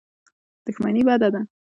[0.65, 1.41] دښمني بده ده.